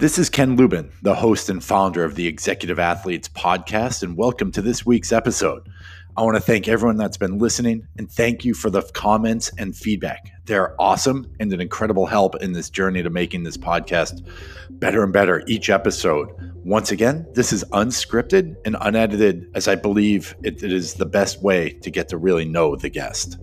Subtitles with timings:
[0.00, 4.50] This is Ken Lubin, the host and founder of the Executive Athletes podcast, and welcome
[4.52, 5.68] to this week's episode.
[6.16, 9.76] I want to thank everyone that's been listening and thank you for the comments and
[9.76, 10.32] feedback.
[10.46, 14.26] They're awesome and an incredible help in this journey to making this podcast
[14.70, 16.30] better and better each episode.
[16.64, 21.42] Once again, this is unscripted and unedited, as I believe it, it is the best
[21.42, 23.36] way to get to really know the guest.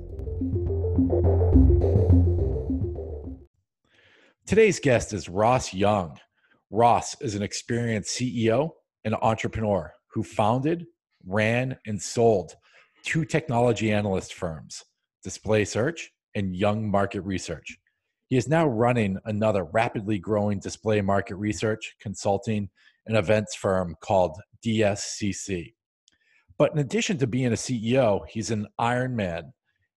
[4.47, 6.17] Today's guest is Ross Young.
[6.69, 8.71] Ross is an experienced CEO
[9.05, 10.85] and entrepreneur who founded,
[11.25, 12.55] ran, and sold
[13.03, 14.83] two technology analyst firms,
[15.23, 17.77] Display Search and Young Market Research.
[18.27, 22.69] He is now running another rapidly growing display market research, consulting,
[23.05, 25.73] and events firm called DSCC.
[26.57, 29.53] But in addition to being a CEO, he's an Ironman.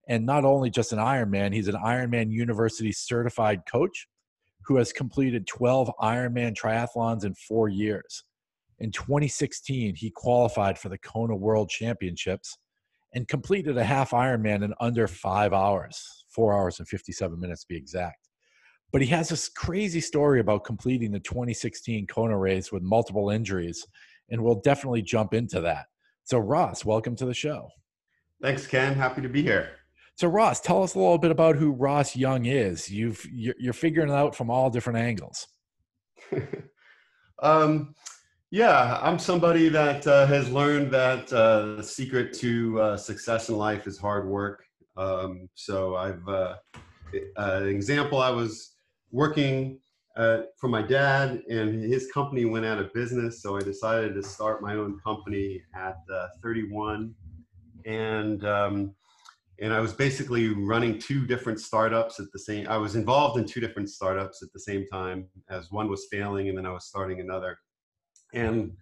[0.08, 4.06] And not only just an Ironman, he's an Ironman University certified coach
[4.70, 8.22] who has completed 12 Ironman triathlons in four years.
[8.78, 12.56] In 2016, he qualified for the Kona World Championships
[13.12, 17.66] and completed a half Ironman in under five hours, four hours and 57 minutes to
[17.68, 18.28] be exact.
[18.92, 23.84] But he has this crazy story about completing the 2016 Kona race with multiple injuries,
[24.30, 25.86] and we'll definitely jump into that.
[26.22, 27.70] So, Ross, welcome to the show.
[28.40, 28.94] Thanks, Ken.
[28.94, 29.79] Happy to be here.
[30.20, 32.90] So Ross, tell us a little bit about who Ross Young is.
[32.90, 35.48] You've you're figuring it out from all different angles.
[37.42, 37.94] um,
[38.50, 43.56] yeah, I'm somebody that uh, has learned that uh, the secret to uh, success in
[43.56, 44.62] life is hard work.
[44.98, 46.56] Um, so I've uh,
[47.38, 48.20] an example.
[48.20, 48.74] I was
[49.12, 49.78] working
[50.18, 53.40] uh, for my dad, and his company went out of business.
[53.40, 57.14] So I decided to start my own company at uh, 31,
[57.86, 58.94] and um,
[59.60, 62.66] and I was basically running two different startups at the same.
[62.68, 66.48] I was involved in two different startups at the same time, as one was failing,
[66.48, 67.58] and then I was starting another.
[68.32, 68.72] And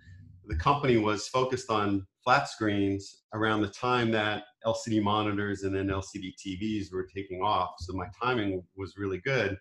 [0.47, 5.89] the company was focused on flat screens around the time that LCD monitors and then
[5.89, 7.71] LCD TVs were taking off.
[7.81, 9.59] So my timing was really good,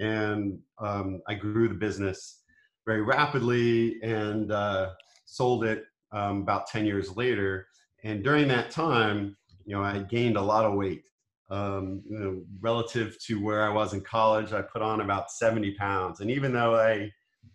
[0.00, 2.42] and um, I grew the business
[2.84, 4.90] very rapidly and uh,
[5.24, 7.68] sold it um, about 10 years later.
[8.02, 9.36] And during that time,
[9.68, 11.04] you know, I gained a lot of weight.
[11.50, 15.74] Um, you know, relative to where I was in college, I put on about 70
[15.74, 16.20] pounds.
[16.20, 17.10] And even though I,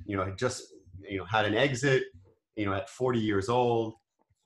[0.06, 0.62] you know, just,
[1.02, 2.04] you know, had an exit,
[2.56, 3.96] you know, at 40 years old,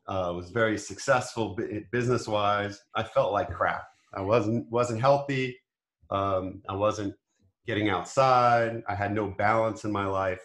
[0.08, 1.58] uh, was very successful
[1.92, 3.84] business wise, I felt like crap.
[4.14, 5.58] I wasn't, wasn't healthy.
[6.10, 7.16] Um, I wasn't
[7.66, 8.82] getting outside.
[8.88, 10.40] I had no balance in my life.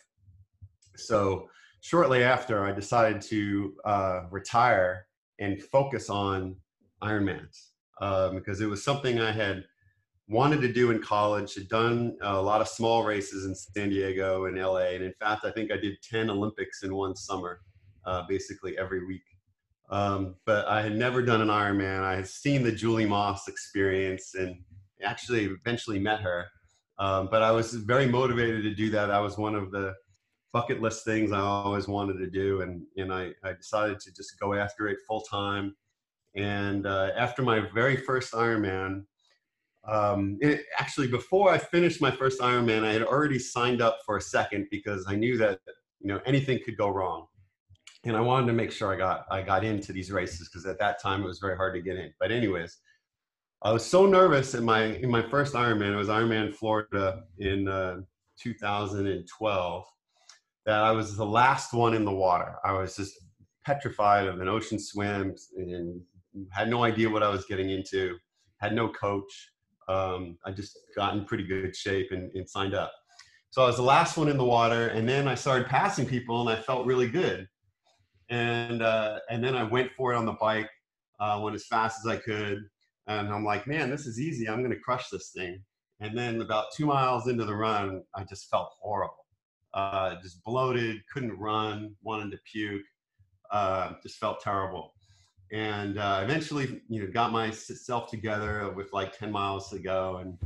[0.96, 1.48] So
[1.82, 5.06] shortly after, I decided to uh, retire
[5.38, 6.56] and focus on
[7.02, 9.64] Ironmans um, because it was something I had
[10.28, 11.54] wanted to do in college.
[11.54, 15.44] Had done a lot of small races in San Diego and LA, and in fact,
[15.44, 17.60] I think I did ten Olympics in one summer,
[18.04, 19.22] uh, basically every week.
[19.90, 22.00] Um, but I had never done an Ironman.
[22.00, 24.56] I had seen the Julie Moss experience and
[25.04, 26.46] actually eventually met her.
[26.98, 29.06] Um, but I was very motivated to do that.
[29.06, 29.94] That was one of the
[30.52, 34.38] bucket list things I always wanted to do, and and I, I decided to just
[34.40, 35.74] go after it full time.
[36.34, 39.04] And uh, after my very first Ironman,
[39.86, 44.16] um, it, actually before I finished my first Ironman, I had already signed up for
[44.16, 45.58] a second because I knew that
[46.00, 47.26] you know anything could go wrong,
[48.04, 50.78] and I wanted to make sure I got I got into these races because at
[50.78, 52.12] that time it was very hard to get in.
[52.20, 52.78] But anyways,
[53.62, 55.92] I was so nervous in my in my first Ironman.
[55.92, 58.02] It was Ironman Florida in uh,
[58.38, 59.84] 2012
[60.64, 62.54] that I was the last one in the water.
[62.64, 63.14] I was just
[63.64, 66.00] petrified of an ocean swim and
[66.50, 68.16] had no idea what I was getting into,
[68.60, 69.50] had no coach.
[69.88, 72.92] Um, I just got in pretty good shape and, and, signed up.
[73.50, 76.40] So I was the last one in the water, and then I started passing people,
[76.40, 77.48] and I felt really good.
[78.30, 80.70] And uh, and then I went for it on the bike,
[81.20, 82.62] uh, went as fast as I could,
[83.08, 84.48] and I'm like, man, this is easy.
[84.48, 85.62] I'm to crush this thing.
[86.00, 89.26] And then about two miles into the run, I just felt horrible,
[89.74, 92.82] uh, just bloated, couldn't run, wanted to puke,
[93.50, 94.94] uh, just felt terrible
[95.52, 100.38] and uh, eventually you know got myself together with like 10 miles to go and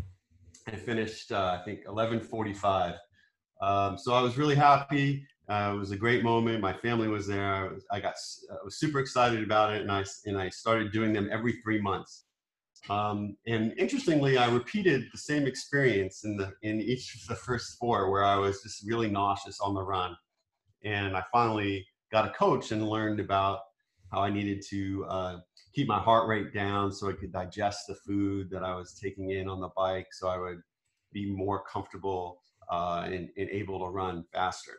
[0.67, 2.99] I finished uh, I think 11:45.
[3.63, 5.27] Um, so I was really happy.
[5.49, 6.61] Uh, it was a great moment.
[6.61, 7.55] My family was there.
[7.55, 8.15] I, was, I got
[8.51, 11.81] I was super excited about it, and I and I started doing them every three
[11.81, 12.25] months.
[12.91, 17.79] Um, and interestingly, I repeated the same experience in the in each of the first
[17.79, 20.17] four, where I was just really nauseous on the run.
[20.85, 23.61] And I finally got a coach and learned about
[24.11, 25.37] how I needed to uh,
[25.75, 29.31] keep my heart rate down so I could digest the food that I was taking
[29.31, 30.61] in on the bike, so I would
[31.13, 34.79] be more comfortable uh, and, and, able to run faster.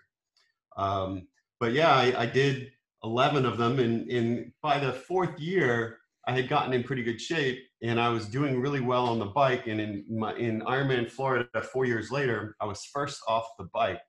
[0.76, 1.28] Um,
[1.60, 2.72] but yeah, I, I, did
[3.04, 7.22] 11 of them, and, and by the fourth year, I had gotten in pretty good
[7.22, 9.68] shape, and I was doing really well on the bike.
[9.68, 14.02] And in my, in Ironman Florida, four years later, I was first off the bike,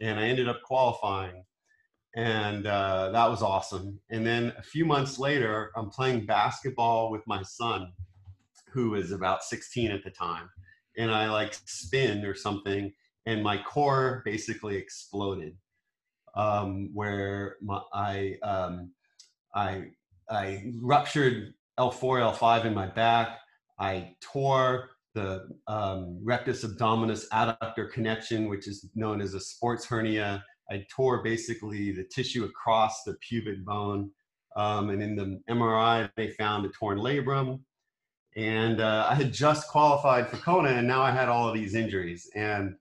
[0.00, 1.42] and I ended up qualifying
[2.16, 4.00] and uh, that was awesome.
[4.08, 7.92] And then a few months later, I'm playing basketball with my son,
[8.72, 10.48] who was about 16 at the time,
[10.96, 12.90] and I like spin or something,
[13.26, 15.56] and my core basically exploded,
[16.34, 18.92] um, where my, I um,
[19.54, 19.88] I
[20.30, 23.40] I ruptured L4 L5 in my back.
[23.78, 30.42] I tore the um, rectus abdominis adductor connection, which is known as a sports hernia
[30.70, 34.10] I tore basically the tissue across the pubic bone.
[34.56, 37.60] Um, and in the MRI, they found a torn labrum.
[38.36, 41.74] And uh, I had just qualified for Kona, and now I had all of these
[41.74, 42.30] injuries.
[42.34, 42.74] And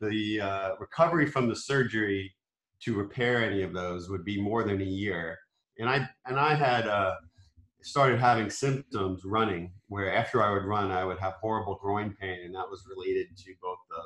[0.00, 2.34] the uh, recovery from the surgery
[2.80, 5.38] to repair any of those would be more than a year.
[5.78, 7.16] And I and I had uh,
[7.82, 12.40] started having symptoms running, where after I would run, I would have horrible groin pain,
[12.44, 14.02] and that was related to both the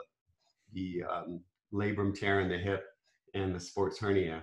[0.75, 1.41] the um,
[1.73, 2.85] labrum tear in the hip
[3.35, 4.43] and the sports hernia.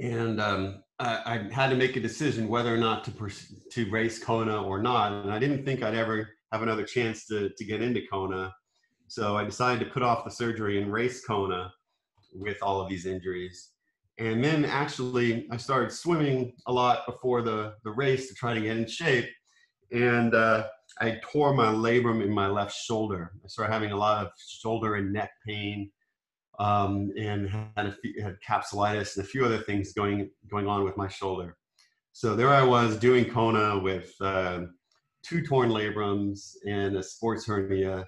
[0.00, 3.90] And um, I, I, had to make a decision whether or not to pers- to
[3.90, 5.12] race Kona or not.
[5.12, 8.52] And I didn't think I'd ever have another chance to, to get into Kona.
[9.08, 11.72] So I decided to put off the surgery and race Kona
[12.32, 13.70] with all of these injuries.
[14.18, 18.60] And then actually, I started swimming a lot before the, the race to try to
[18.60, 19.28] get in shape.
[19.92, 20.66] And uh,
[21.00, 23.32] I tore my labrum in my left shoulder.
[23.44, 25.90] I started having a lot of shoulder and neck pain
[26.58, 30.84] um, and had, a few, had capsulitis and a few other things going going on
[30.84, 31.56] with my shoulder.
[32.12, 34.62] So there I was doing Kona with uh,
[35.22, 38.06] two torn labrums and a sports hernia,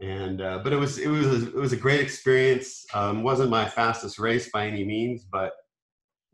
[0.00, 2.84] and uh, but it was it was it was a great experience.
[2.94, 5.52] Um, wasn't my fastest race by any means, but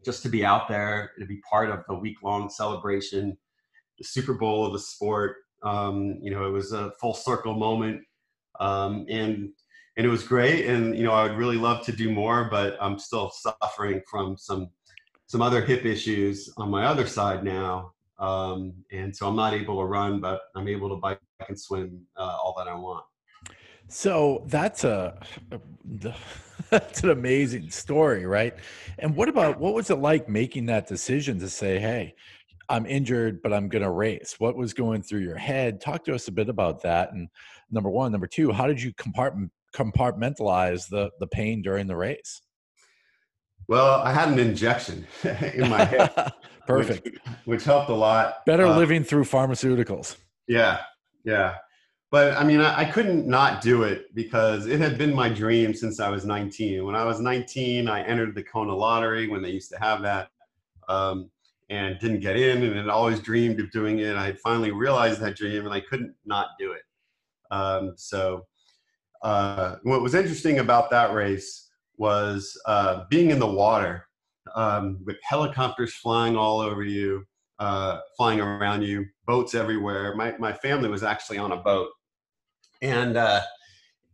[0.02, 3.36] just to be out there to be part of the week long celebration,
[3.98, 5.36] the Super Bowl of the sport.
[5.62, 8.00] Um, you know, it was a full circle moment,
[8.60, 9.50] um, and
[10.00, 10.64] and it was great.
[10.64, 14.34] And you know, I would really love to do more, but I'm still suffering from
[14.38, 14.70] some
[15.26, 19.78] some other hip issues on my other side now, um, and so I'm not able
[19.78, 23.04] to run, but I'm able to bike and swim uh, all that I want.
[23.88, 25.20] So that's a
[26.70, 28.54] that's an amazing story, right?
[29.00, 32.14] And what about what was it like making that decision to say, "Hey,
[32.70, 34.36] I'm injured, but I'm going to race"?
[34.38, 35.78] What was going through your head?
[35.78, 37.12] Talk to us a bit about that.
[37.12, 37.28] And
[37.70, 42.42] number one, number two, how did you compartment compartmentalize the the pain during the race?
[43.68, 45.06] Well, I had an injection
[45.54, 46.10] in my head.
[46.66, 47.04] Perfect.
[47.04, 48.44] Which, which, helped a lot.
[48.46, 50.16] Better uh, living through pharmaceuticals.
[50.46, 50.80] Yeah,
[51.24, 51.56] yeah.
[52.10, 55.72] But I mean, I, I, couldn't not do it because it had been my dream
[55.72, 56.84] since I was 19.
[56.84, 60.30] When I was 19, I entered the Kona lottery when they used to have that
[60.88, 61.30] um,
[61.68, 64.16] and didn't get in and had always dreamed of doing it.
[64.16, 66.82] I had finally realized that dream and I couldn't not do it.
[67.52, 68.46] Um, so
[69.22, 74.06] uh, what was interesting about that race was uh, being in the water
[74.54, 77.24] um, with helicopters flying all over you,
[77.58, 80.14] uh, flying around you, boats everywhere.
[80.16, 81.90] My, my family was actually on a boat.
[82.82, 83.42] And, uh,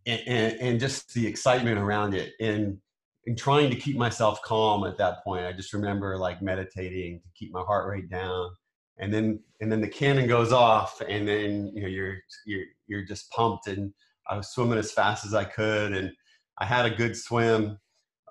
[0.07, 2.79] and, and just the excitement around it and,
[3.27, 5.45] and trying to keep myself calm at that point.
[5.45, 8.51] I just remember like meditating to keep my heart rate down
[8.99, 13.05] and then and then the cannon goes off and then you know you're you're you're
[13.05, 13.93] just pumped and
[14.29, 16.13] I was swimming as fast as I could, and
[16.59, 17.79] I had a good swim.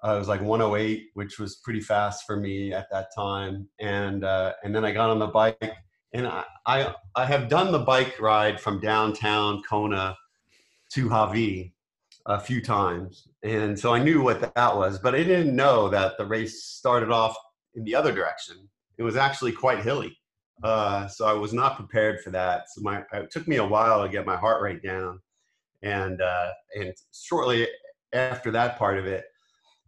[0.03, 3.67] Uh, it was like 108, which was pretty fast for me at that time.
[3.79, 5.73] And uh, and then I got on the bike,
[6.13, 10.17] and I, I I have done the bike ride from downtown Kona
[10.93, 11.73] to Hawi
[12.27, 14.99] a few times, and so I knew what that was.
[14.99, 17.35] But I didn't know that the race started off
[17.75, 18.69] in the other direction.
[18.97, 20.17] It was actually quite hilly.
[20.63, 22.69] Uh, so I was not prepared for that.
[22.69, 25.19] So my it took me a while to get my heart rate down
[25.85, 27.67] and uh, and shortly
[28.11, 29.23] after that part of it,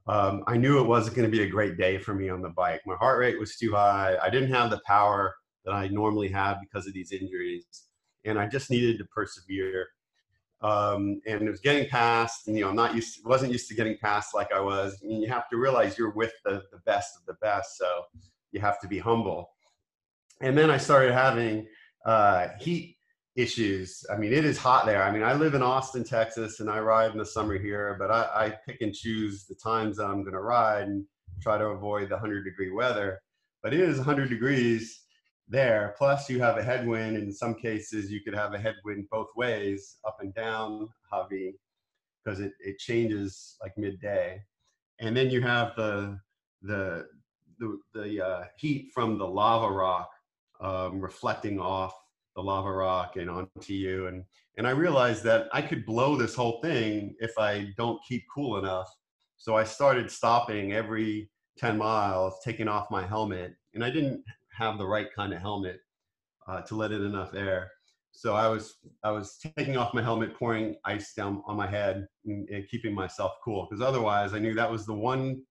[0.08, 2.50] um, I knew it wasn't going to be a great day for me on the
[2.50, 2.82] bike.
[2.86, 4.16] My heart rate was too high.
[4.22, 5.36] I didn't have the power
[5.66, 7.66] that I normally have because of these injuries,
[8.24, 9.88] and I just needed to persevere.
[10.62, 13.68] Um, and it was getting past, and you know, I'm not used, to, wasn't used
[13.70, 15.02] to getting past like I was.
[15.02, 18.04] And you have to realize you're with the the best of the best, so
[18.52, 19.50] you have to be humble.
[20.42, 21.68] And then I started having
[22.06, 22.97] uh, heat
[23.38, 24.04] issues.
[24.12, 25.04] I mean, it is hot there.
[25.04, 28.10] I mean, I live in Austin, Texas, and I ride in the summer here, but
[28.10, 31.06] I, I pick and choose the times that I'm going to ride and
[31.42, 33.22] try to avoid the 100 degree weather.
[33.62, 35.04] But it is 100 degrees
[35.48, 35.94] there.
[36.00, 37.16] Plus, you have a headwind.
[37.16, 41.54] In some cases, you could have a headwind both ways, up and down Hawi,
[42.26, 44.42] because it, it changes like midday.
[45.00, 46.20] And then you have the
[46.64, 47.06] the
[47.60, 50.10] the, the uh, heat from the lava rock
[50.60, 51.94] um, reflecting off
[52.38, 54.08] the lava rock and onto you.
[54.08, 54.24] And
[54.58, 58.58] and I realized that I could blow this whole thing if I don't keep cool
[58.58, 58.88] enough.
[59.38, 64.24] So I started stopping every 10 miles, taking off my helmet, and I didn't
[64.58, 65.80] have the right kind of helmet
[66.48, 67.72] uh, to let in enough air.
[68.12, 72.08] So I was I was taking off my helmet, pouring ice down on my head,
[72.26, 73.68] and, and keeping myself cool.
[73.70, 75.42] Because otherwise, I knew that was the one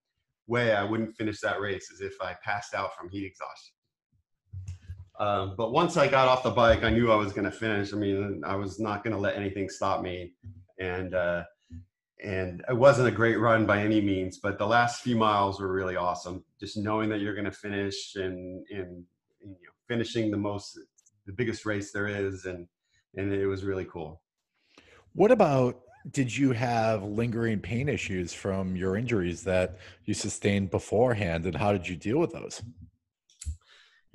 [0.46, 3.75] way I wouldn't finish that race, is if I passed out from heat exhaustion.
[5.18, 7.92] Um, but once I got off the bike, I knew I was going to finish.
[7.92, 10.32] I mean, I was not going to let anything stop me,
[10.78, 11.44] and uh,
[12.22, 14.38] and it wasn't a great run by any means.
[14.38, 16.44] But the last few miles were really awesome.
[16.60, 19.04] Just knowing that you're going to finish and and
[19.40, 20.78] you know, finishing the most
[21.26, 22.66] the biggest race there is, and
[23.16, 24.20] and it was really cool.
[25.14, 25.80] What about?
[26.12, 31.72] Did you have lingering pain issues from your injuries that you sustained beforehand, and how
[31.72, 32.62] did you deal with those?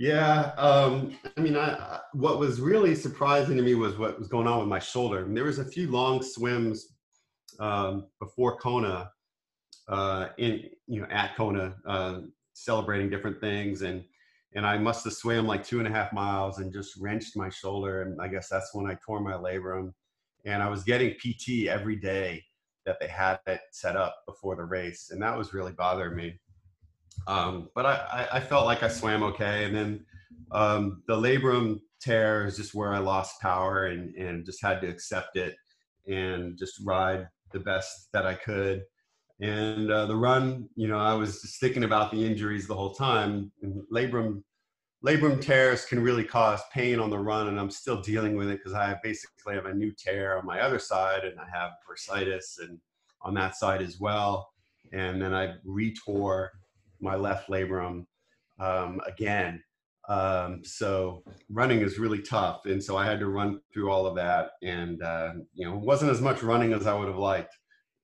[0.01, 4.47] Yeah, um, I mean, I, what was really surprising to me was what was going
[4.47, 5.19] on with my shoulder.
[5.19, 6.95] And there was a few long swims
[7.59, 9.11] um, before Kona,
[9.87, 12.21] uh, in you know at Kona, uh,
[12.53, 14.03] celebrating different things, and
[14.55, 17.49] and I must have swam like two and a half miles and just wrenched my
[17.49, 18.01] shoulder.
[18.01, 19.93] And I guess that's when I tore my labrum.
[20.45, 22.43] And I was getting PT every day
[22.87, 25.11] that they had it set up before the race.
[25.11, 26.39] And that was really bothering me.
[27.27, 29.65] Um, but I, I, felt like I swam okay.
[29.65, 30.05] And then
[30.51, 34.87] um, the labrum tear is just where I lost power and, and just had to
[34.87, 35.55] accept it
[36.07, 38.83] and just ride the best that I could.
[39.39, 42.93] And uh, the run, you know, I was just thinking about the injuries the whole
[42.93, 43.51] time.
[43.61, 44.43] And labrum,
[45.05, 48.59] labrum tears can really cause pain on the run, and I'm still dealing with it
[48.59, 52.59] because I basically have a new tear on my other side, and I have bursitis
[52.59, 52.79] and
[53.23, 54.49] on that side as well.
[54.93, 56.49] And then I retore
[57.01, 58.05] my left labrum
[58.59, 59.63] um, again.
[60.09, 64.15] Um, so running is really tough, and so I had to run through all of
[64.15, 67.55] that, and uh, you know, it wasn't as much running as I would have liked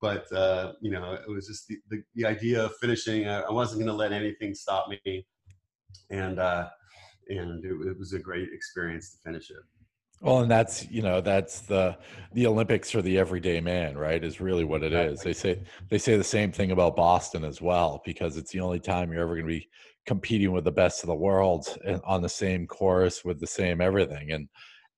[0.01, 3.27] but uh, you know, it was just the, the, the idea of finishing.
[3.27, 5.25] I, I wasn't going to let anything stop me,
[6.11, 6.69] and uh,
[7.29, 9.57] and it, it, was a great experience to finish it.
[10.21, 11.97] Well, and that's you know that's the
[12.33, 14.24] the Olympics for the everyday man, right?
[14.24, 15.21] Is really what it is.
[15.21, 18.79] They say they say the same thing about Boston as well because it's the only
[18.79, 19.69] time you're ever going to be
[20.07, 24.31] competing with the best of the world on the same course with the same everything,
[24.31, 24.50] and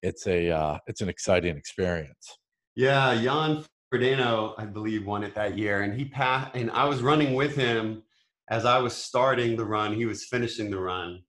[0.02, 2.38] it's a uh, it's an exciting experience.
[2.76, 6.52] Yeah, Jan Frodeno, I believe, won it that year, and he passed.
[6.56, 8.04] And I was running with him
[8.50, 9.94] as I was starting the run.
[9.94, 11.22] He was finishing the run,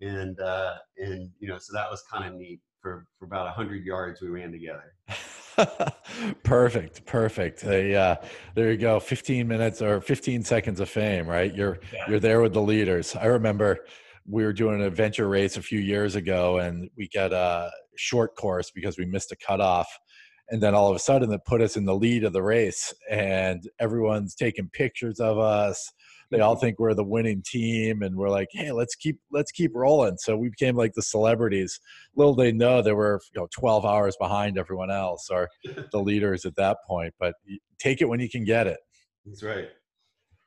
[0.00, 2.60] and uh, and you know, so that was kind of neat.
[2.86, 4.94] For for about hundred yards, we ran together.
[6.44, 7.62] perfect, perfect.
[7.62, 8.14] Hey, uh,
[8.54, 9.00] there you go.
[9.00, 11.52] Fifteen minutes or fifteen seconds of fame, right?
[11.52, 12.04] You're yeah.
[12.08, 13.16] you're there with the leaders.
[13.16, 13.80] I remember
[14.24, 18.36] we were doing an adventure race a few years ago, and we got a short
[18.36, 19.88] course because we missed a cutoff
[20.48, 22.94] and then all of a sudden it put us in the lead of the race
[23.10, 25.92] and everyone's taking pictures of us
[26.30, 29.72] they all think we're the winning team and we're like hey let's keep let's keep
[29.74, 30.16] rolling.
[30.18, 31.80] So we became like the celebrities.
[32.14, 35.48] Little they know they were you know 12 hours behind everyone else or
[35.92, 37.34] the leaders at that point but
[37.78, 38.78] take it when you can get it.
[39.24, 39.68] That's right.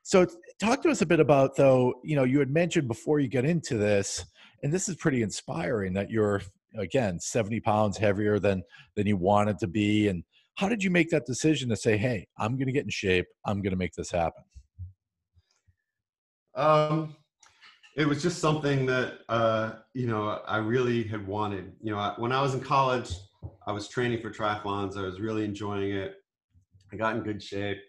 [0.04, 0.26] So
[0.60, 3.46] talk to us a bit about though you know you had mentioned before you get
[3.46, 4.26] into this
[4.64, 6.42] and this is pretty inspiring that you're
[6.78, 8.64] again 70 pounds heavier than
[8.96, 10.24] than you wanted to be and
[10.56, 13.26] how did you make that decision to say hey i'm going to get in shape.
[13.46, 14.44] I'm going to make this happen
[16.60, 17.16] um
[17.98, 22.32] it was just something that uh you know i really had wanted you know when
[22.32, 23.12] i was in college
[23.68, 26.16] i was training for triathlons i was really enjoying it
[26.92, 27.80] i got in good shape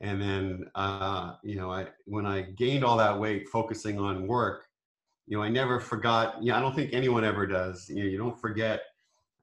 [0.00, 4.66] and then uh you know i when i gained all that weight focusing on work
[5.26, 6.36] you know, I never forgot.
[6.40, 7.88] Yeah, I don't think anyone ever does.
[7.88, 8.80] You know, you don't forget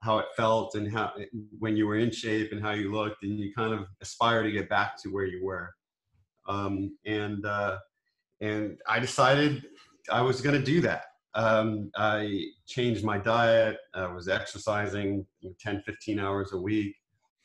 [0.01, 1.13] how it felt and how
[1.59, 4.51] when you were in shape and how you looked, and you kind of aspire to
[4.51, 5.73] get back to where you were.
[6.47, 7.79] Um, and uh,
[8.43, 9.65] and I decided
[10.11, 11.05] I was going to do that.
[11.33, 13.77] Um, I changed my diet.
[13.95, 15.25] I was exercising
[15.59, 16.93] 10, 15 hours a week.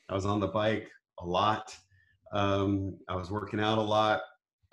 [0.09, 0.89] I was on the bike
[1.19, 1.73] a lot.
[2.33, 4.21] Um, I was working out a lot.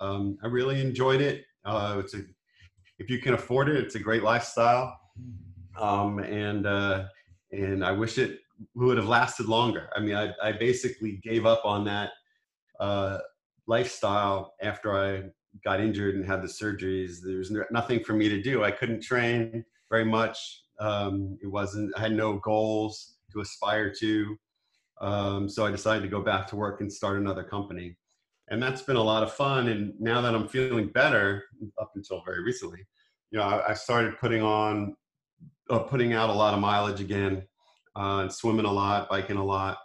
[0.01, 1.45] Um, I really enjoyed it.
[1.65, 2.21] Uh, it's a
[2.99, 4.99] if you can afford it, it's a great lifestyle.
[5.79, 7.05] Um, and uh,
[7.51, 8.39] and I wish it
[8.75, 9.89] would have lasted longer.
[9.95, 12.11] I mean, I, I basically gave up on that
[12.79, 13.19] uh,
[13.67, 15.23] lifestyle after I
[15.63, 17.17] got injured and had the surgeries.
[17.23, 18.63] There was nothing for me to do.
[18.63, 20.63] I couldn't train very much.
[20.79, 21.91] Um, it wasn't.
[21.97, 24.37] I had no goals to aspire to.
[24.99, 27.97] Um, so I decided to go back to work and start another company.
[28.49, 29.67] And that's been a lot of fun.
[29.67, 31.43] And now that I'm feeling better,
[31.79, 32.79] up until very recently,
[33.31, 34.95] you know, I, I started putting on,
[35.69, 37.43] uh, putting out a lot of mileage again,
[37.95, 39.77] uh, and swimming a lot, biking a lot,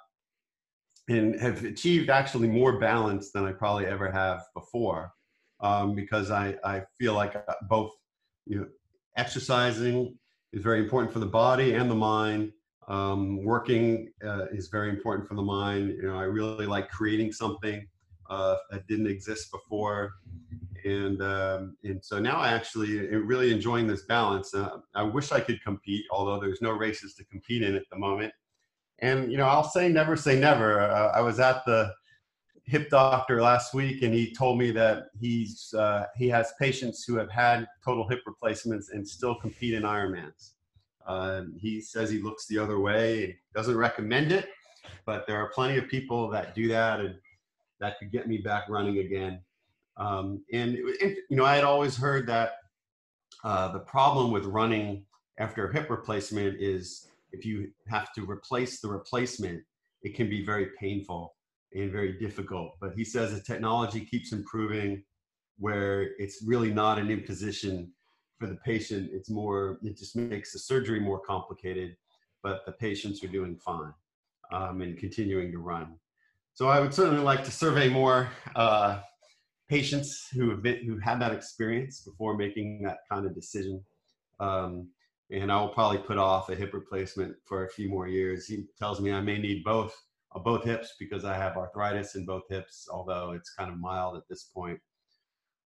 [1.09, 5.13] and have achieved actually more balance than I probably ever have before,
[5.63, 7.93] um, because I I feel like uh, both,
[8.47, 8.67] you know,
[9.17, 10.19] exercising
[10.53, 12.53] is very important for the body and the mind.
[12.89, 15.91] Um, working uh, is very important for the mind.
[15.91, 17.87] You know, I really like creating something
[18.29, 20.15] uh, that didn't exist before,
[20.85, 24.53] and um, and so now I actually really enjoying this balance.
[24.53, 27.99] Uh, I wish I could compete, although there's no races to compete in at the
[27.99, 28.33] moment.
[28.99, 30.81] And you know, I'll say never say never.
[30.81, 31.93] Uh, I was at the
[32.73, 37.17] hip doctor last week, and he told me that he's uh, he has patients who
[37.17, 40.53] have had total hip replacements and still compete in Ironmans.
[41.07, 44.49] Uh, he says he looks the other way and doesn't recommend it,
[45.05, 47.15] but there are plenty of people that do that and
[47.79, 49.41] that could get me back running again.
[49.99, 52.53] Um, and, it, you know, I had always heard that
[53.45, 55.05] uh, the problem with running
[55.37, 59.63] after hip replacement is if you have to replace the replacement,
[60.03, 61.35] it can be very painful
[61.75, 62.77] and very difficult.
[62.81, 65.03] But he says the technology keeps improving
[65.59, 67.93] where it's really not an imposition
[68.39, 71.97] for the patient, it's more, it just makes the surgery more complicated,
[72.43, 73.93] but the patients are doing fine
[74.51, 75.95] um, and continuing to run.
[76.55, 79.01] So I would certainly like to survey more uh,
[79.69, 83.83] patients who have been, who had that experience before making that kind of decision.
[84.41, 84.89] Um,
[85.31, 88.47] and I will probably put off a hip replacement for a few more years.
[88.47, 89.95] He tells me I may need both
[90.41, 94.23] both hips because I have arthritis in both hips, although it's kind of mild at
[94.29, 94.79] this point.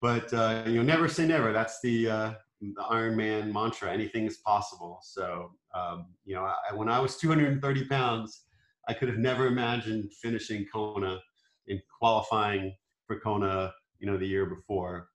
[0.01, 1.53] But uh, you know, never say never.
[1.53, 4.99] That's the uh, the Ironman mantra: anything is possible.
[5.01, 8.43] So, um, you know, I, when I was 230 pounds,
[8.87, 11.19] I could have never imagined finishing Kona
[11.67, 12.75] and qualifying
[13.07, 15.09] for Kona, you know, the year before.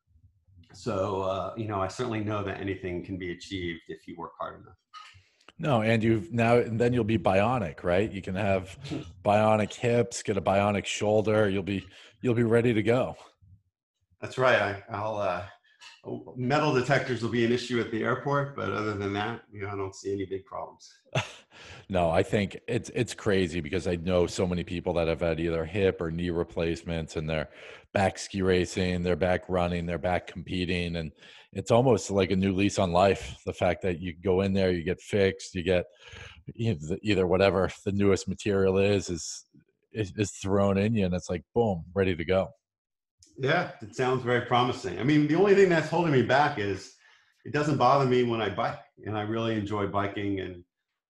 [0.74, 4.32] So, uh, you know, I certainly know that anything can be achieved if you work
[4.38, 4.76] hard enough.
[5.58, 8.10] No, and you've now and then you'll be bionic, right?
[8.10, 8.78] You can have
[9.24, 11.48] bionic hips, get a bionic shoulder.
[11.48, 11.84] You'll be
[12.20, 13.16] you'll be ready to go.
[14.20, 14.60] That's right.
[14.60, 15.44] I, I'll uh,
[16.04, 19.62] Oh, metal detectors will be an issue at the airport, but other than that, you
[19.62, 20.92] know, I don't see any big problems.
[21.88, 25.40] no, I think it's it's crazy because I know so many people that have had
[25.40, 27.48] either hip or knee replacements, and they're
[27.92, 31.12] back ski racing, they're back running, they're back competing, and
[31.52, 33.36] it's almost like a new lease on life.
[33.46, 35.84] The fact that you go in there, you get fixed, you get
[36.54, 39.44] either whatever the newest material is is
[39.92, 42.48] is thrown in you, and it's like boom, ready to go.
[43.38, 44.98] Yeah, it sounds very promising.
[44.98, 46.94] I mean, the only thing that's holding me back is
[47.44, 50.40] it doesn't bother me when I bike, and I really enjoy biking.
[50.40, 50.64] And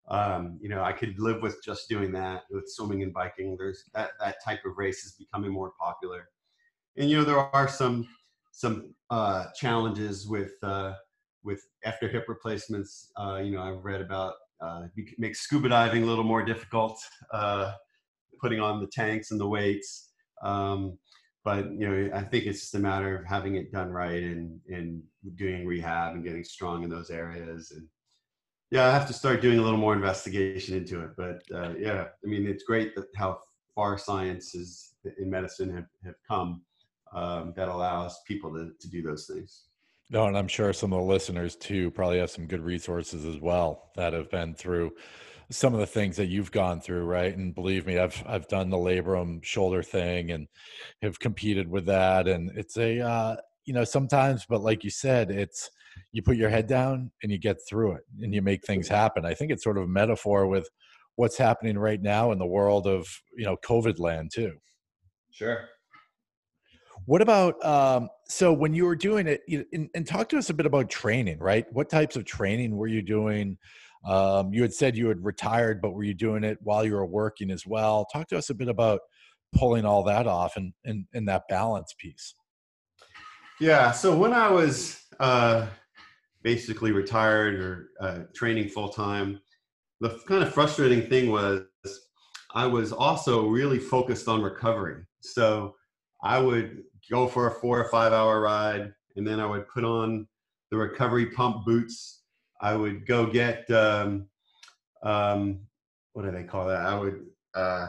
[0.08, 3.56] um, you know, I could live with just doing that with swimming and biking.
[3.56, 6.28] There's that that type of race is becoming more popular,
[6.98, 8.06] and you know, there are some
[8.52, 10.94] some uh, challenges with uh,
[11.44, 13.10] with after hip replacements.
[13.18, 14.82] Uh, you know, I've read about uh,
[15.16, 17.00] make scuba diving a little more difficult,
[17.32, 17.72] uh,
[18.38, 20.10] putting on the tanks and the weights.
[20.42, 20.98] Um,
[21.44, 24.60] but you know i think it's just a matter of having it done right and
[24.68, 25.02] and
[25.36, 27.86] doing rehab and getting strong in those areas and
[28.70, 32.06] yeah i have to start doing a little more investigation into it but uh, yeah
[32.24, 33.38] i mean it's great that how
[33.74, 36.62] far sciences in medicine have, have come
[37.14, 39.64] um, that allows people to, to do those things.
[40.10, 43.38] No and i'm sure some of the listeners too probably have some good resources as
[43.38, 44.92] well that have been through
[45.50, 47.36] some of the things that you've gone through, right?
[47.36, 50.46] And believe me, I've I've done the labrum shoulder thing and
[51.02, 55.30] have competed with that, and it's a uh, you know sometimes, but like you said,
[55.30, 55.70] it's
[56.12, 59.24] you put your head down and you get through it and you make things happen.
[59.24, 60.68] I think it's sort of a metaphor with
[61.16, 63.06] what's happening right now in the world of
[63.36, 64.52] you know COVID land too.
[65.30, 65.68] Sure.
[67.06, 70.50] What about um, so when you were doing it, you, and, and talk to us
[70.50, 71.64] a bit about training, right?
[71.72, 73.56] What types of training were you doing?
[74.08, 77.04] Um, you had said you had retired, but were you doing it while you were
[77.04, 78.06] working as well?
[78.10, 79.00] Talk to us a bit about
[79.54, 82.34] pulling all that off and and, and that balance piece.
[83.60, 83.92] Yeah.
[83.92, 85.66] So when I was uh,
[86.42, 89.40] basically retired or uh, training full time,
[90.00, 91.64] the kind of frustrating thing was
[92.54, 95.04] I was also really focused on recovery.
[95.20, 95.74] So
[96.22, 99.84] I would go for a four or five hour ride, and then I would put
[99.84, 100.26] on
[100.70, 102.17] the recovery pump boots
[102.60, 104.26] I would go get um,
[105.02, 105.60] um,
[106.12, 106.84] what do they call that?
[106.84, 107.88] I would uh,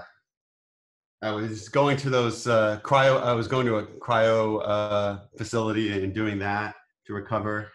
[1.22, 3.22] I was going to those uh, cryo.
[3.22, 6.76] I was going to a cryo uh, facility and doing that
[7.08, 7.72] to recover.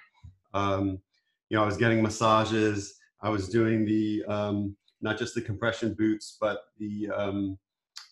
[0.55, 1.01] Um,
[1.51, 2.95] you know, I was getting massages.
[3.21, 7.59] I was doing the um, not just the compression boots, but the um,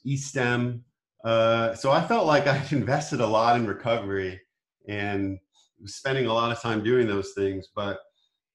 [0.05, 0.85] E-stim.
[1.25, 4.40] Uh, so I felt like I invested a lot in recovery
[4.88, 5.38] and
[5.81, 7.68] was spending a lot of time doing those things.
[7.75, 8.01] But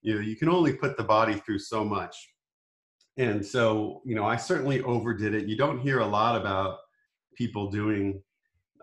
[0.08, 2.30] you know, you can only put the body through so much.
[3.18, 5.48] And so, you know, I certainly overdid it.
[5.48, 6.78] You don't hear a lot about
[7.36, 8.22] people doing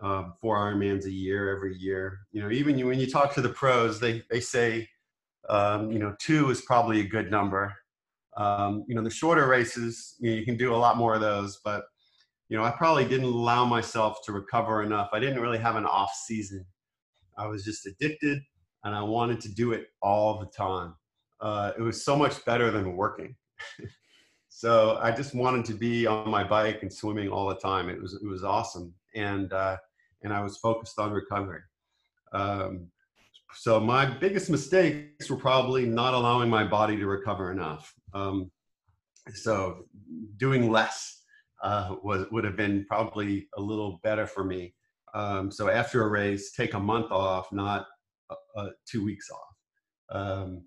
[0.03, 2.19] um, four Ironmans a year every year.
[2.31, 4.87] You know, even you, when you talk to the pros, they they say,
[5.49, 7.73] um, you know, two is probably a good number.
[8.37, 11.21] Um, you know, the shorter races, you, know, you can do a lot more of
[11.21, 11.85] those, but
[12.49, 15.09] you know, I probably didn't allow myself to recover enough.
[15.11, 16.63] I didn't really have an off season.
[17.35, 18.43] I was just addicted,
[18.83, 20.93] and I wanted to do it all the time.
[21.41, 23.35] Uh, it was so much better than working.
[24.49, 27.89] so I just wanted to be on my bike and swimming all the time.
[27.89, 29.77] It was it was awesome, and uh,
[30.23, 31.61] and I was focused on recovery.
[32.33, 32.87] Um,
[33.53, 37.93] so my biggest mistakes were probably not allowing my body to recover enough.
[38.13, 38.51] Um,
[39.33, 39.85] so
[40.37, 41.23] doing less
[41.63, 44.73] uh, was would have been probably a little better for me.
[45.13, 47.87] Um, so after a race, take a month off, not
[48.29, 50.17] uh, uh two weeks off.
[50.17, 50.63] Um,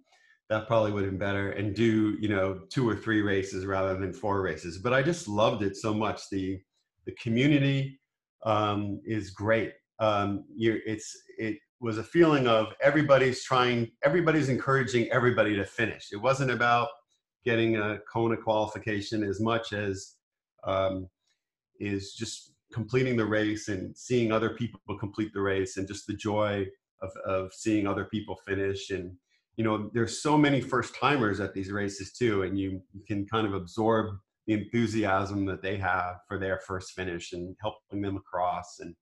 [0.51, 3.97] that probably would have been better, and do you know two or three races rather
[3.99, 4.79] than four races.
[4.79, 6.23] But I just loved it so much.
[6.31, 6.61] The
[7.07, 8.01] the community
[8.45, 9.73] um, is great.
[10.01, 16.09] Um, you, it's it was a feeling of everybody's trying, everybody's encouraging everybody to finish.
[16.13, 16.89] It wasn't about
[17.45, 20.15] getting a Kona qualification as much as
[20.65, 21.09] um,
[21.79, 26.15] is just completing the race and seeing other people complete the race and just the
[26.15, 26.67] joy
[27.01, 29.13] of, of seeing other people finish and
[29.59, 33.47] you know there's so many first timers at these races too and you, can kind
[33.47, 34.15] of absorb
[34.49, 38.79] the enthusiasm that they have for their first finish and helping them across.
[38.81, 38.95] And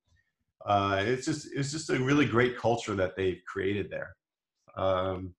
[0.67, 4.17] uh, it's just it's just a really great culture that they've created there.
[4.77, 5.33] Um,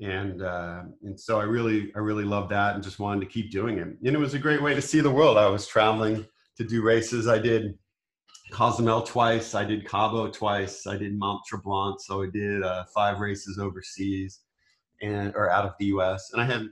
[0.00, 3.50] and uh, and so I really I really loved that and just wanted to keep
[3.50, 3.88] doing it.
[3.88, 5.36] And it was a great way to see the world.
[5.36, 7.28] I was traveling to do races.
[7.28, 7.78] I did
[8.50, 13.20] Cozumel twice I did Cabo twice I did Mont Tremblant so I did uh, five
[13.20, 14.40] races overseas
[15.02, 16.68] and or out of the US and I had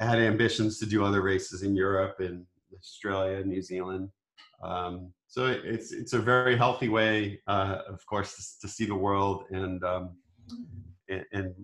[0.00, 4.08] I had ambitions to do other races in Europe and Australia, New Zealand.
[4.62, 8.94] Um, so it's it's a very healthy way, uh, of course, to, to, see the
[8.94, 10.16] world, and, um,
[11.08, 11.54] and, and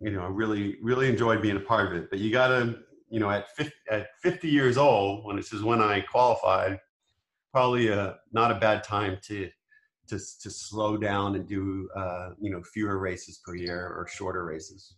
[0.00, 2.10] you know, I really really enjoyed being a part of it.
[2.10, 2.78] But you got to,
[3.08, 6.80] you know, at 50, at 50 years old, when it is when I qualified,
[7.52, 9.48] probably a, not a bad time to
[10.08, 14.44] to to slow down and do uh, you know fewer races per year or shorter
[14.44, 14.94] races.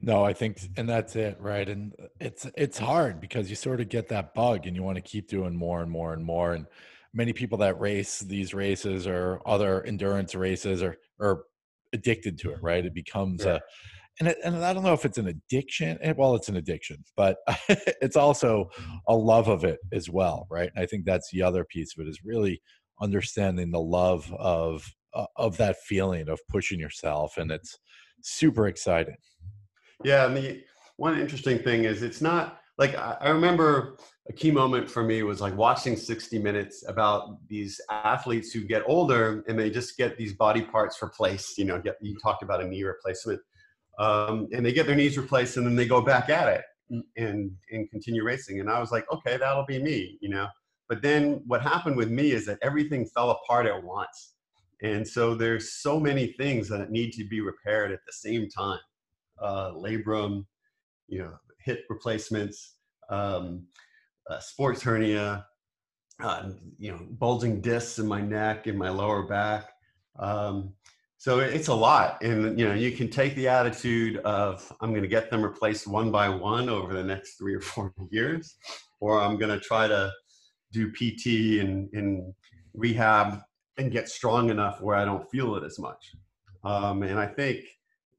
[0.00, 1.68] No, I think, and that's it, right?
[1.68, 5.02] And it's it's hard because you sort of get that bug, and you want to
[5.02, 6.52] keep doing more and more and more.
[6.52, 6.66] And
[7.14, 11.44] many people that race these races or other endurance races are are
[11.92, 12.84] addicted to it, right?
[12.84, 13.60] It becomes a,
[14.18, 15.98] and it, and I don't know if it's an addiction.
[16.00, 18.70] Eh, well, it's an addiction, but it's also
[19.08, 20.70] a love of it as well, right?
[20.74, 22.60] And I think that's the other piece of it is really
[23.00, 27.78] understanding the love of uh, of that feeling of pushing yourself, and it's
[28.22, 29.16] super exciting.
[30.04, 30.62] Yeah, and the
[30.96, 33.96] one interesting thing is it's not like I remember
[34.28, 38.82] a key moment for me was like watching 60 minutes about these athletes who get
[38.86, 41.58] older and they just get these body parts replaced.
[41.58, 43.40] You know, get you talked about a knee replacement,
[43.98, 46.64] um, and they get their knees replaced and then they go back at it
[47.16, 48.60] and and continue racing.
[48.60, 50.18] And I was like, okay, that'll be me.
[50.20, 50.48] You know,
[50.88, 54.34] but then what happened with me is that everything fell apart at once,
[54.82, 58.80] and so there's so many things that need to be repaired at the same time
[59.40, 60.46] uh, labrum,
[61.08, 62.76] you know, hip replacements,
[63.10, 63.66] um,
[64.30, 65.46] uh, sports hernia,
[66.22, 69.70] uh, you know, bulging discs in my neck and my lower back.
[70.18, 70.72] Um,
[71.26, 75.02] so it's a lot, and you know, you can take the attitude of I'm going
[75.02, 78.54] to get them replaced one by one over the next three or four years,
[79.00, 80.12] or I'm going to try to
[80.70, 82.32] do PT and, and
[82.74, 83.40] rehab
[83.76, 86.12] and get strong enough where I don't feel it as much.
[86.62, 87.64] Um, and I think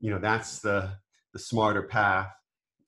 [0.02, 0.91] you know that's the
[1.32, 2.34] the smarter path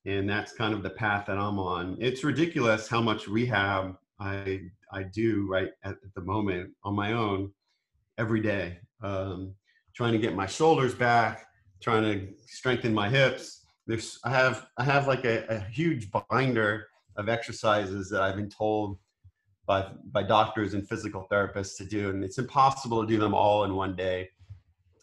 [0.06, 4.62] and that's kind of the path that i'm on it's ridiculous how much rehab i
[4.94, 7.52] i do right at, the moment on my own
[8.18, 9.54] every day um,
[10.00, 11.46] trying to get my shoulders back
[11.82, 16.88] trying to strengthen my hips there's i have i have like a, a huge binder
[17.18, 18.98] of exercises that i've been told
[19.68, 23.66] by by doctors and physical therapists to do and it's impossible to do them all
[23.66, 24.30] in one day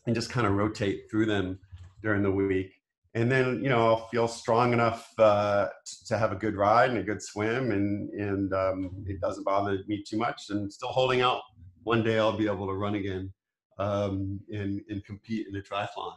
[0.07, 1.59] and just kind of rotate through them
[2.03, 2.73] during the week
[3.15, 5.69] and then you know I'll feel strong enough uh,
[6.07, 9.79] to have a good ride and a good swim, and and um, it doesn't bother
[9.87, 10.51] me too much.
[10.51, 11.41] And still holding out.
[11.85, 13.33] One day I'll be able to run again
[13.79, 16.15] um, and and compete in a triathlon.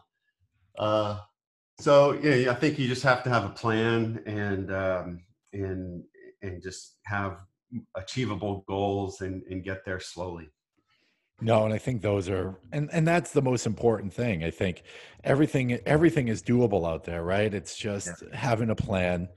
[0.77, 1.19] Uh,
[1.79, 6.03] so yeah, I think you just have to have a plan and um, and
[6.41, 7.39] and just have
[7.95, 10.49] achievable goals and, and get there slowly.
[11.41, 14.43] No, and I think those are and and that's the most important thing.
[14.43, 14.83] I think
[15.23, 17.53] everything everything is doable out there, right?
[17.53, 18.35] It's just yeah.
[18.35, 19.29] having a plan,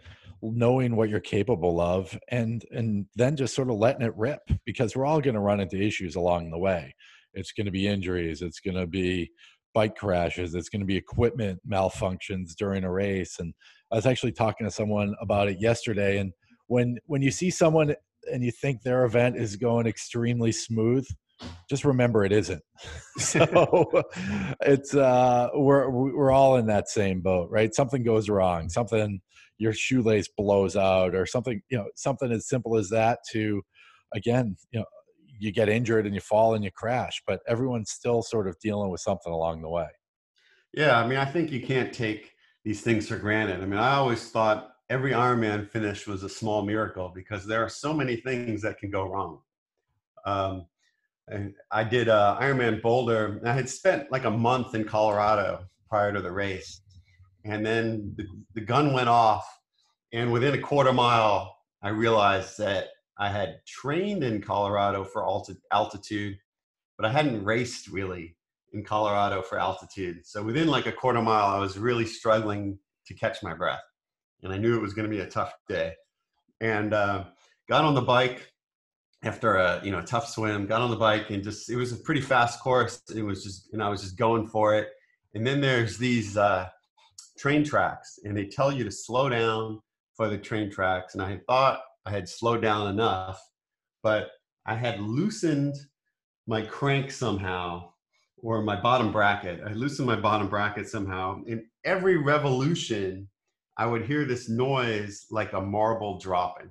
[0.43, 4.97] knowing what you're capable of and and then just sort of letting it rip because
[4.97, 6.95] we're all going to run into issues along the way.
[7.35, 9.31] It's going to be injuries, it's going to be
[9.75, 13.55] bike crashes, it's going to be equipment malfunctions during a race and
[13.91, 16.33] I was actually talking to someone about it yesterday and
[16.67, 17.95] when when you see someone
[18.33, 21.07] and you think their event is going extremely smooth,
[21.69, 22.63] just remember it isn't.
[23.19, 24.05] so
[24.63, 27.75] it's uh, we're we're all in that same boat, right?
[27.75, 29.21] Something goes wrong, something
[29.59, 33.19] your shoelace blows out, or something you know, something as simple as that.
[33.33, 33.63] To
[34.15, 34.87] again, you know,
[35.43, 38.91] you get injured and you fall and you crash, but everyone's still sort of dealing
[38.91, 39.89] with something along the way.
[40.73, 42.31] Yeah, I mean, I think you can't take
[42.65, 43.61] these things for granted.
[43.61, 47.69] I mean, I always thought every Ironman finish was a small miracle because there are
[47.69, 49.41] so many things that can go wrong.
[50.25, 50.67] Um,
[51.27, 53.41] and I did uh, Ironman Boulder.
[53.45, 56.83] I had spent like a month in Colorado prior to the race,
[57.45, 59.45] and then the, the gun went off,
[60.13, 65.27] and within a quarter mile, I realized that I had trained in Colorado for
[65.73, 66.39] altitude,
[66.97, 68.37] but I hadn't raced really
[68.73, 70.25] in Colorado for altitude.
[70.25, 73.83] So within like a quarter mile, I was really struggling to catch my breath
[74.43, 75.95] and I knew it was going to be a tough day.
[76.61, 77.25] And uh,
[77.69, 78.53] got on the bike
[79.25, 80.67] after a you know tough swim.
[80.67, 83.03] Got on the bike and just it was a pretty fast course.
[83.15, 84.89] It was just and I was just going for it.
[85.35, 86.69] And then there's these uh,
[87.39, 89.81] train tracks, and they tell you to slow down
[90.15, 91.15] for the train tracks.
[91.15, 93.41] And I thought I had slowed down enough,
[94.03, 94.31] but
[94.67, 95.77] I had loosened
[96.47, 97.91] my crank somehow
[98.39, 99.61] or my bottom bracket.
[99.65, 101.43] I loosened my bottom bracket somehow.
[101.47, 103.29] In every revolution,
[103.77, 106.71] I would hear this noise like a marble dropping.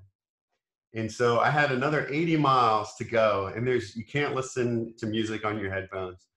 [0.94, 5.06] And so I had another 80 miles to go, and there's you can't listen to
[5.06, 6.28] music on your headphones.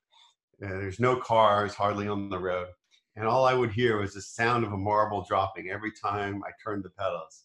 [0.64, 2.68] Uh, there's no cars hardly on the road,
[3.16, 6.50] and all I would hear was the sound of a marble dropping every time I
[6.62, 7.43] turned the pedals.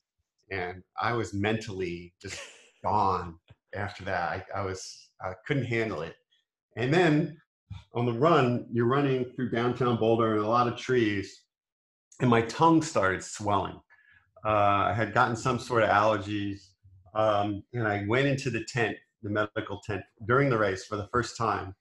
[0.51, 2.39] And I was mentally just
[2.83, 3.39] gone
[3.75, 4.45] after that.
[4.55, 6.15] I, I was I couldn't handle it.
[6.75, 7.37] And then
[7.93, 11.43] on the run, you're running through downtown Boulder and a lot of trees,
[12.19, 13.79] and my tongue started swelling.
[14.45, 16.69] Uh, I had gotten some sort of allergies,
[17.13, 21.09] um, and I went into the tent, the medical tent, during the race for the
[21.11, 21.75] first time,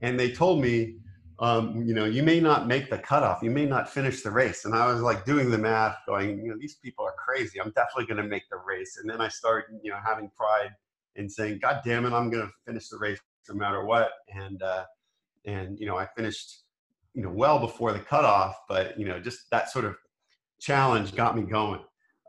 [0.00, 0.96] and they told me,
[1.38, 4.64] um, you know, you may not make the cutoff, you may not finish the race,
[4.64, 7.60] and I was like doing the math, going, you know, these people are crazy.
[7.60, 10.70] I'm definitely going to make the race, and then I started, you know, having pride
[11.16, 14.62] and saying, God damn it, I'm going to finish the race no matter what, and
[14.62, 14.84] uh,
[15.44, 16.64] and you know, I finished
[17.14, 19.96] you know well before the cutoff but you know just that sort of
[20.60, 21.80] challenge got me going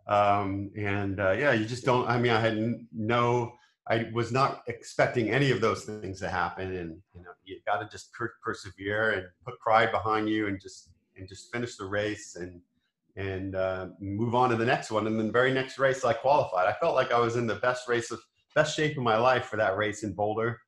[0.08, 2.58] um, and uh, yeah you just don't i mean i had
[2.94, 3.54] no
[3.88, 7.80] i was not expecting any of those things to happen and you know you got
[7.80, 11.86] to just per- persevere and put pride behind you and just and just finish the
[11.86, 12.62] race and
[13.18, 16.14] and uh, move on to the next one and then the very next race i
[16.14, 18.20] qualified i felt like i was in the best race of
[18.54, 20.60] best shape of my life for that race in boulder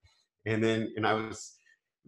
[0.45, 1.57] and then and i was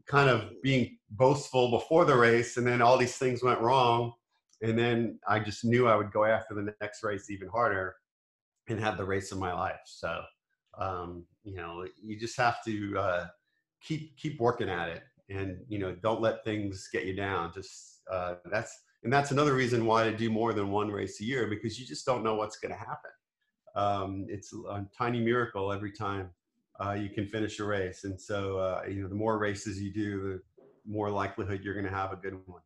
[0.10, 4.12] kind of being boastful before the race, and then all these things went wrong.
[4.62, 7.96] And then I just knew I would go after the next race even harder
[8.68, 9.80] and have the race of my life.
[9.86, 10.22] So,
[10.80, 13.28] um, you know, you just have to uh,
[13.82, 17.52] keep keep working at it, and you know, don't let things get you down.
[17.54, 21.24] Just uh, that's and that's another reason why to do more than one race a
[21.24, 23.12] year because you just don't know what's going to happen.
[23.76, 26.32] Um, it's a tiny miracle every time
[26.80, 28.04] uh, you can finish a race.
[28.04, 31.86] And so, uh, you know, the more races you do, the more likelihood you're going
[31.86, 32.62] to have a good one.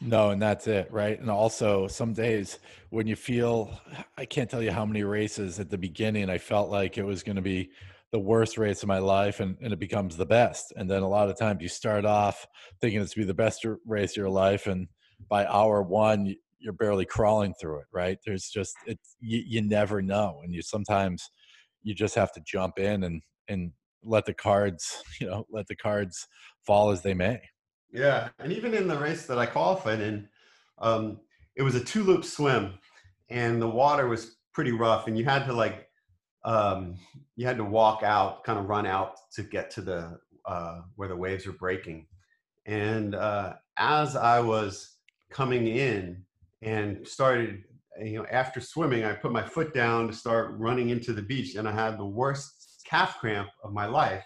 [0.00, 1.18] No, and that's it, right?
[1.18, 2.58] And also, some days
[2.90, 3.80] when you feel,
[4.16, 7.22] I can't tell you how many races at the beginning I felt like it was
[7.24, 7.70] going to be
[8.12, 10.72] the worst race of my life and, and it becomes the best.
[10.76, 12.46] And then a lot of times you start off
[12.80, 14.66] thinking it's to be the best race of your life.
[14.66, 14.88] And
[15.28, 18.18] by hour one, you're barely crawling through it, right?
[18.24, 20.40] There's just, it's, you, you never know.
[20.44, 21.28] And you sometimes,
[21.82, 23.72] you just have to jump in and and
[24.04, 26.26] let the cards you know let the cards
[26.66, 27.40] fall as they may
[27.92, 30.28] yeah and even in the race that i qualified in
[30.80, 31.18] um,
[31.56, 32.74] it was a two loop swim
[33.30, 35.88] and the water was pretty rough and you had to like
[36.44, 36.96] um,
[37.36, 41.08] you had to walk out kind of run out to get to the uh, where
[41.08, 42.06] the waves were breaking
[42.66, 44.96] and uh, as i was
[45.30, 46.22] coming in
[46.62, 47.64] and started
[48.02, 51.56] you know, after swimming, I put my foot down to start running into the beach,
[51.56, 54.24] and I had the worst calf cramp of my life.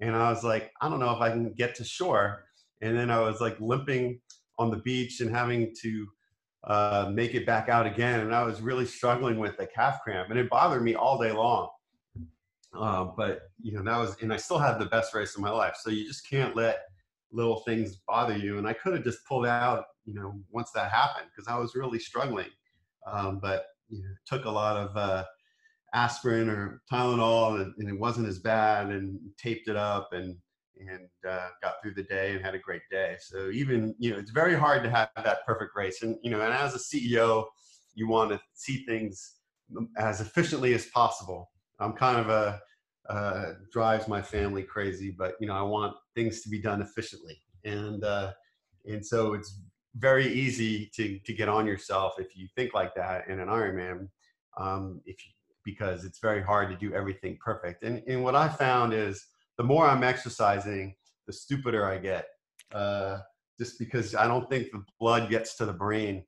[0.00, 2.44] And I was like, I don't know if I can get to shore.
[2.82, 4.20] And then I was like limping
[4.58, 6.06] on the beach and having to
[6.64, 8.20] uh, make it back out again.
[8.20, 11.32] And I was really struggling with the calf cramp, and it bothered me all day
[11.32, 11.68] long.
[12.74, 15.50] Uh, but you know that was, and I still had the best race of my
[15.50, 15.76] life.
[15.80, 16.80] So you just can't let
[17.32, 18.58] little things bother you.
[18.58, 21.74] And I could have just pulled out, you know, once that happened because I was
[21.74, 22.50] really struggling.
[23.06, 25.24] Um, but you know, took a lot of uh,
[25.94, 30.36] aspirin or Tylenol, and, and, it wasn't as bad, and taped it up, and
[30.78, 33.16] and uh, got through the day and had a great day.
[33.20, 36.40] So even you know, it's very hard to have that perfect race, and you know,
[36.40, 37.44] and as a CEO,
[37.94, 39.34] you want to see things
[39.96, 41.50] as efficiently as possible.
[41.80, 42.60] I'm kind of a
[43.08, 47.42] uh, drives my family crazy, but you know, I want things to be done efficiently,
[47.64, 48.32] and uh,
[48.86, 49.60] and so it's
[49.96, 54.08] very easy to to get on yourself if you think like that in an Ironman,
[54.56, 55.32] um, if you,
[55.64, 57.82] because it's very hard to do everything perfect.
[57.82, 59.26] And and what I found is
[59.58, 60.94] the more I'm exercising,
[61.26, 62.26] the stupider I get.
[62.72, 63.18] Uh,
[63.58, 66.24] just because I don't think the blood gets to the brain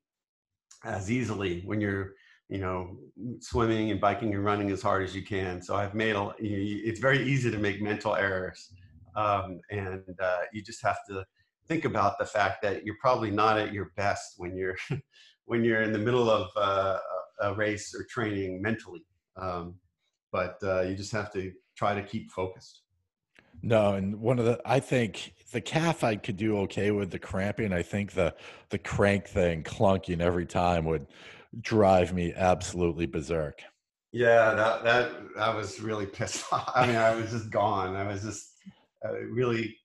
[0.83, 2.13] as easily when you're
[2.49, 2.97] you know
[3.39, 6.99] swimming and biking and running as hard as you can so i've made a it's
[6.99, 8.71] very easy to make mental errors
[9.15, 11.25] um, and uh, you just have to
[11.67, 14.77] think about the fact that you're probably not at your best when you're
[15.45, 16.99] when you're in the middle of uh,
[17.41, 19.05] a race or training mentally
[19.37, 19.75] um,
[20.31, 22.81] but uh, you just have to try to keep focused
[23.65, 27.17] no, and one of the I think the calf I could do okay with the
[27.17, 27.73] cramping.
[27.73, 28.35] I think the
[28.69, 31.07] the crank thing clunking every time would
[31.61, 33.63] drive me absolutely berserk.
[34.11, 36.71] Yeah, that that I was really pissed off.
[36.75, 37.95] I mean, I was just gone.
[37.95, 38.51] I was just
[39.03, 39.75] uh, it really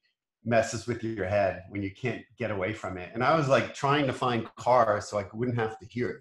[0.44, 3.10] messes with your head when you can't get away from it.
[3.14, 6.20] And I was like trying to find cars so I wouldn't have to hear it.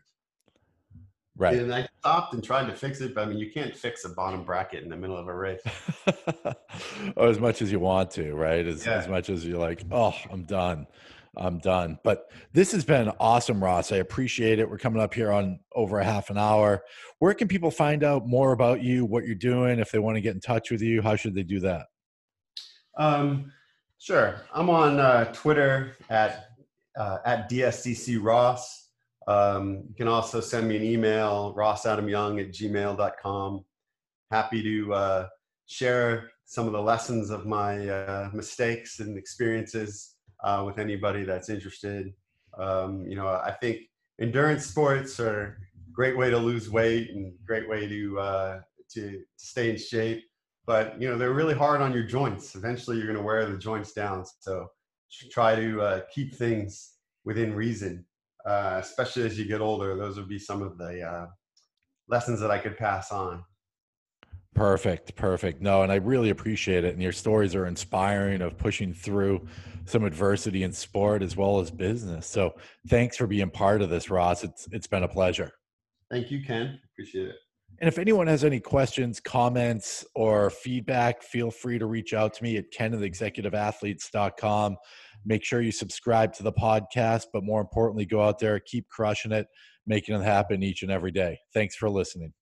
[1.40, 1.58] Right.
[1.58, 4.10] And I stopped and tried to fix it, but I mean, you can't fix a
[4.10, 5.62] bottom bracket in the middle of a race.
[7.16, 8.68] or as much as you want to, right?
[8.68, 8.96] As, yeah.
[8.96, 10.86] as much as you're like, oh, I'm done.
[11.38, 11.98] I'm done.
[12.04, 13.94] But this has been awesome, Ross.
[13.94, 14.70] I appreciate it.
[14.70, 16.84] We're coming up here on over a half an hour.
[17.20, 19.80] Where can people find out more about you, what you're doing?
[19.80, 21.86] If they want to get in touch with you, how should they do that?
[22.98, 23.54] Um,
[23.98, 24.42] sure.
[24.54, 26.50] I'm on uh, Twitter at
[26.98, 28.89] uh, at DSCC Ross.
[29.28, 33.66] Um, you can also send me an email, rossadamyoung at gmail.com.
[34.32, 35.28] Happy to uh,
[35.66, 41.50] share some of the lessons of my uh, mistakes and experiences uh, with anybody that's
[41.50, 42.14] interested.
[42.58, 43.82] Um, you know, I think
[44.20, 48.60] endurance sports are a great way to lose weight and great way to uh,
[48.94, 50.24] to stay in shape.
[50.66, 52.56] But you know, they're really hard on your joints.
[52.56, 54.26] Eventually, you're going to wear the joints down.
[54.40, 54.68] So
[55.32, 56.94] try to uh, keep things
[57.26, 58.06] within reason,
[58.46, 59.96] uh, especially as you get older.
[59.96, 61.28] Those would be some of the uh,
[62.08, 63.44] lessons that I could pass on.
[64.56, 65.62] Perfect, perfect.
[65.62, 66.94] No, and I really appreciate it.
[66.94, 69.48] And your stories are inspiring of pushing through
[69.86, 72.28] some adversity in sport as well as business.
[72.28, 72.56] So
[72.88, 74.44] thanks for being part of this, Ross.
[74.44, 75.52] It's it's been a pleasure.
[76.12, 76.80] Thank you, Ken.
[76.94, 77.36] Appreciate it.
[77.82, 82.44] And if anyone has any questions, comments, or feedback, feel free to reach out to
[82.44, 84.76] me at kenandtheexecutiveathletes.com.
[85.26, 89.32] Make sure you subscribe to the podcast, but more importantly, go out there, keep crushing
[89.32, 89.48] it,
[89.86, 91.40] making it happen each and every day.
[91.54, 92.34] Thanks for listening.